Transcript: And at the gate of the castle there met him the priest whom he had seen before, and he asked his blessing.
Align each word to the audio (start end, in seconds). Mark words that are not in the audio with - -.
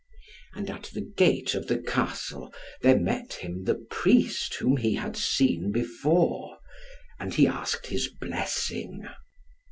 And 0.55 0.67
at 0.71 0.85
the 0.95 1.01
gate 1.01 1.53
of 1.53 1.67
the 1.67 1.77
castle 1.77 2.51
there 2.81 2.97
met 2.99 3.33
him 3.33 3.65
the 3.65 3.75
priest 3.75 4.55
whom 4.55 4.77
he 4.77 4.95
had 4.95 5.15
seen 5.15 5.71
before, 5.71 6.57
and 7.19 7.35
he 7.35 7.45
asked 7.45 7.85
his 7.85 8.07
blessing. 8.07 9.07